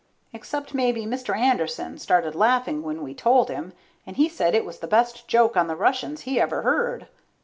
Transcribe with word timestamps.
Except 0.33 0.73
maybe 0.73 1.05
Mr. 1.05 1.37
Anderson 1.37 1.99
started 1.99 2.33
laughing 2.33 2.81
when 2.81 3.03
we 3.03 3.13
told 3.13 3.51
him, 3.51 3.71
and 4.03 4.17
he 4.17 4.27
said 4.27 4.55
it 4.55 4.65
was 4.65 4.79
the 4.79 4.87
best 4.87 5.27
joke 5.27 5.55
on 5.55 5.67
the 5.67 5.75
Russians 5.75 6.21
he 6.21 6.41
ever 6.41 6.63
heard. 6.63 7.05